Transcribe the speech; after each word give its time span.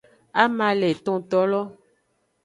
Ama 0.43 0.69
le 0.79 0.87
etontolo. 0.95 1.59